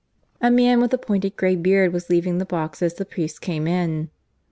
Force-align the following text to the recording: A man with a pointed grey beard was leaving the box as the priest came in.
A 0.41 0.49
man 0.49 0.81
with 0.81 0.91
a 0.95 0.97
pointed 0.97 1.37
grey 1.37 1.55
beard 1.55 1.93
was 1.93 2.09
leaving 2.09 2.39
the 2.39 2.43
box 2.45 2.81
as 2.81 2.95
the 2.95 3.05
priest 3.05 3.39
came 3.39 3.67
in. 3.67 4.09